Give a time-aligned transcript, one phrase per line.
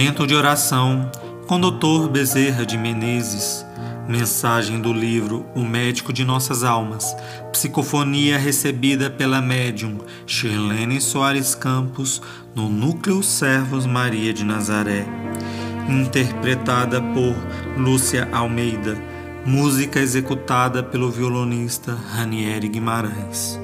[0.00, 1.10] Momento de oração
[1.46, 2.08] com Dr.
[2.10, 3.66] Bezerra de Menezes.
[4.08, 7.14] Mensagem do livro O Médico de Nossas Almas.
[7.52, 12.22] Psicofonia recebida pela médium Shirlene Soares Campos
[12.54, 15.04] no Núcleo Servos Maria de Nazaré.
[15.86, 17.36] Interpretada por
[17.78, 18.96] Lúcia Almeida.
[19.44, 23.60] Música executada pelo violonista Ranieri Guimarães.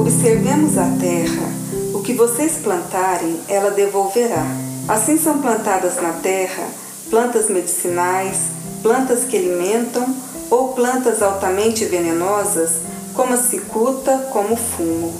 [0.00, 1.46] Observemos a terra.
[1.92, 4.46] O que vocês plantarem, ela devolverá.
[4.88, 6.66] Assim são plantadas na terra
[7.10, 8.38] plantas medicinais,
[8.82, 10.16] plantas que alimentam
[10.48, 12.76] ou plantas altamente venenosas,
[13.12, 15.12] como a cicuta, como o fumo.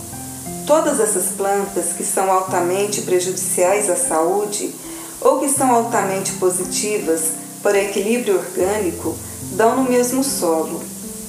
[0.67, 4.75] Todas essas plantas que são altamente prejudiciais à saúde
[5.21, 7.33] ou que são altamente positivas
[7.63, 9.15] para o equilíbrio orgânico
[9.53, 10.81] dão no mesmo solo.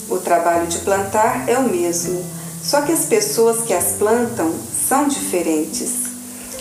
[0.07, 4.53] O trabalho de plantar é o mesmo só que as pessoas que as plantam
[4.87, 6.11] são diferentes.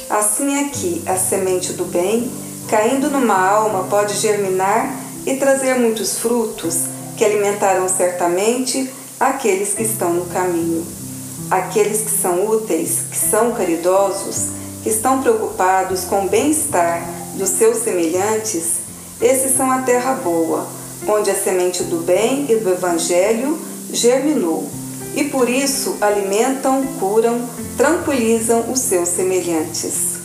[0.09, 2.31] Assim é que a semente do bem,
[2.69, 4.95] caindo numa alma, pode germinar
[5.27, 6.84] e trazer muitos frutos
[7.17, 10.87] que alimentarão certamente aqueles que estão no caminho.
[11.51, 14.47] Aqueles que são úteis, que são caridosos,
[14.83, 17.05] que estão preocupados com o bem-estar
[17.35, 18.79] dos seus semelhantes,
[19.20, 20.67] esses são a terra boa,
[21.07, 23.59] onde a semente do bem e do evangelho
[23.92, 24.80] germinou
[25.14, 27.41] e por isso alimentam, curam,
[27.77, 30.19] tranquilizam os seus semelhantes.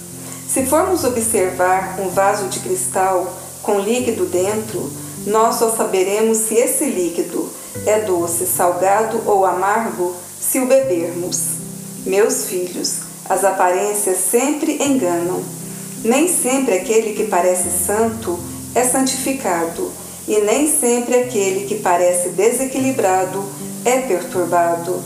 [0.47, 4.91] Se formos observar um vaso de cristal com líquido dentro,
[5.25, 7.49] nós só saberemos se esse líquido
[7.85, 11.41] é doce, salgado ou amargo se o bebermos.
[12.05, 15.43] Meus filhos, as aparências sempre enganam.
[16.03, 18.39] Nem sempre aquele que parece santo
[18.75, 19.91] é santificado,
[20.27, 23.43] e nem sempre aquele que parece desequilibrado
[23.85, 25.01] é perturbado.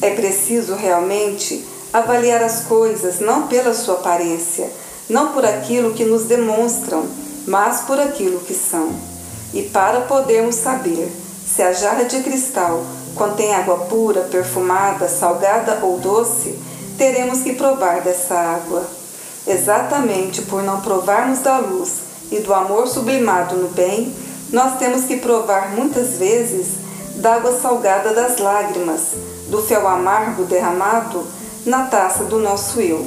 [0.00, 4.70] É preciso realmente avaliar as coisas não pela sua aparência,
[5.10, 7.04] não por aquilo que nos demonstram,
[7.46, 8.94] mas por aquilo que são.
[9.52, 11.12] E para podermos saber
[11.44, 12.82] se a jarra de cristal
[13.14, 16.58] contém água pura, perfumada, salgada ou doce,
[16.96, 18.86] teremos que provar dessa água.
[19.46, 21.94] Exatamente por não provarmos da luz
[22.30, 24.14] e do amor sublimado no bem,
[24.50, 26.81] nós temos que provar muitas vezes
[27.16, 29.00] d'água salgada das lágrimas,
[29.48, 31.26] do fel amargo derramado
[31.64, 33.06] na taça do nosso eu.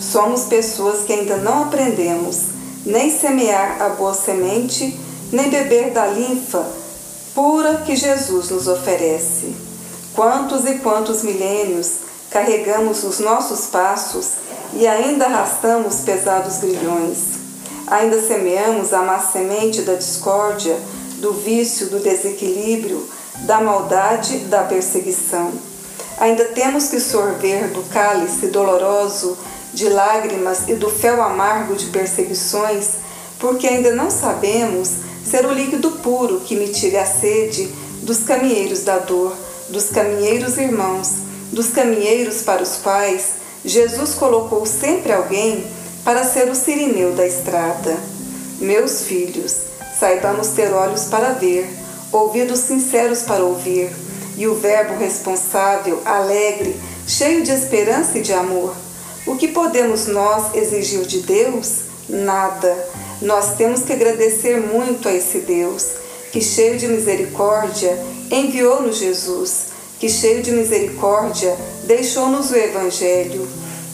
[0.00, 4.98] Somos pessoas que ainda não aprendemos nem semear a boa semente,
[5.32, 6.64] nem beber da linfa
[7.34, 9.54] pura que Jesus nos oferece.
[10.14, 11.98] Quantos e quantos milênios
[12.30, 14.32] carregamos os nossos passos
[14.74, 17.18] e ainda arrastamos pesados grilhões.
[17.86, 20.76] Ainda semeamos a má semente da discórdia,
[21.18, 23.08] do vício, do desequilíbrio,
[23.42, 25.52] da maldade, da perseguição.
[26.18, 29.38] Ainda temos que sorver do cálice doloroso
[29.72, 32.94] de lágrimas e do fel amargo de perseguições,
[33.38, 34.90] porque ainda não sabemos
[35.24, 37.72] ser o líquido puro que mitiga a sede
[38.02, 39.36] dos caminheiros da dor,
[39.68, 41.12] dos caminheiros irmãos,
[41.52, 43.32] dos caminheiros para os quais
[43.64, 45.64] Jesus colocou sempre alguém
[46.04, 47.96] para ser o sirineu da estrada.
[48.58, 49.56] Meus filhos,
[49.98, 51.77] saibamos ter olhos para ver
[52.12, 53.90] ouvidos sinceros para ouvir,
[54.36, 56.76] e o Verbo responsável, alegre,
[57.06, 58.74] cheio de esperança e de amor.
[59.26, 61.80] O que podemos nós exigir de Deus?
[62.08, 62.88] Nada.
[63.20, 65.86] Nós temos que agradecer muito a esse Deus,
[66.32, 67.98] que, cheio de misericórdia,
[68.30, 69.66] enviou-nos Jesus,
[69.98, 73.46] que, cheio de misericórdia, deixou-nos o Evangelho.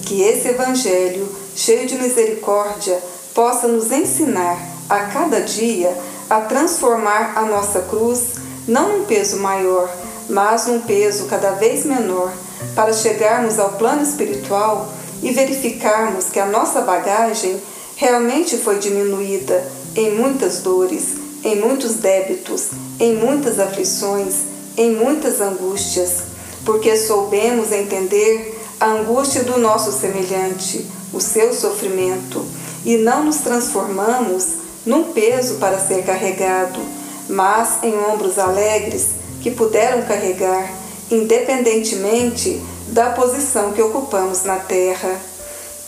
[0.04, 1.26] Que esse Evangelho,
[1.56, 3.00] cheio de misericórdia,
[3.32, 4.58] possa nos ensinar
[4.88, 5.96] a cada dia
[6.28, 8.34] a transformar a nossa cruz
[8.66, 9.90] não num peso maior,
[10.28, 12.32] mas num peso cada vez menor,
[12.74, 14.88] para chegarmos ao plano espiritual
[15.22, 17.60] e verificarmos que a nossa bagagem
[17.96, 19.64] realmente foi diminuída
[19.94, 21.14] em muitas dores,
[21.44, 24.34] em muitos débitos, em muitas aflições,
[24.76, 26.22] em muitas angústias,
[26.64, 32.44] porque soubemos entender a angústia do nosso semelhante, o seu sofrimento,
[32.84, 36.80] e não nos transformamos num peso para ser carregado,
[37.28, 39.08] mas em ombros alegres
[39.42, 40.70] que puderam carregar,
[41.10, 45.18] independentemente da posição que ocupamos na terra.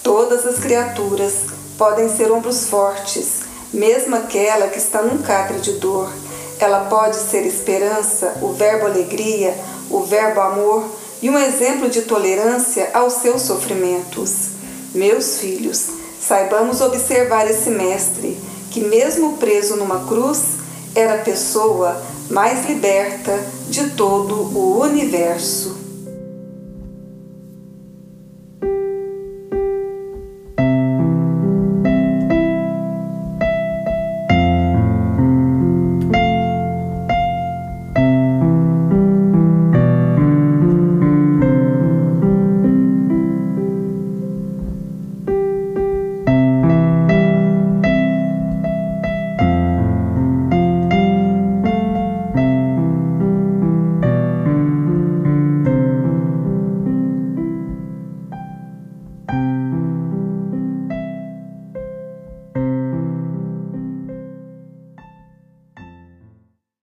[0.03, 1.33] Todas as criaturas
[1.77, 3.41] podem ser ombros fortes,
[3.73, 6.11] mesmo aquela que está num catre de dor.
[6.59, 9.55] Ela pode ser esperança, o verbo alegria,
[9.91, 10.85] o verbo amor
[11.21, 14.49] e um exemplo de tolerância aos seus sofrimentos.
[14.95, 15.89] Meus filhos,
[16.27, 18.37] Saibamos observar esse Mestre,
[18.77, 20.59] que, mesmo preso numa cruz,
[20.95, 21.97] era a pessoa
[22.29, 25.86] mais liberta de todo o universo.